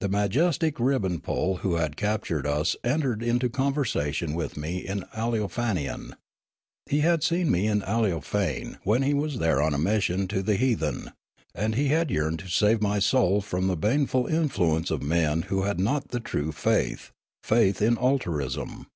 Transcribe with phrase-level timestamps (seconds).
[0.00, 5.04] The majestic ribbon pole who had captured us en tered into conversation with me in
[5.16, 6.12] Aleofanian.
[6.84, 10.42] He had seen me in Aleofane when he was there on a mis sion to
[10.42, 11.12] the heathen;
[11.54, 15.62] and he had yearned to save my soul from the baneful influence of men who
[15.62, 17.10] had not the true faith—
[17.42, 18.86] faith in altruism.